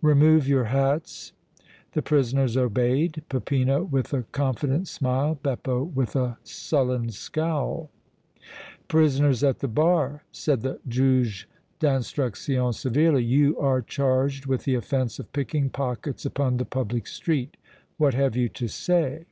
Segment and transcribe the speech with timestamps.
[0.00, 1.34] "Remove your hats."
[1.92, 7.90] The prisoners obeyed, Peppino with a confident smile, Beppo with a sullen scowl.
[8.88, 11.46] "Prisoners at the bar," said the Juge
[11.80, 17.06] d' Instruction severely, "you are charged with the offense of picking pockets upon the public
[17.06, 17.58] street.
[17.98, 19.26] What have you to say?"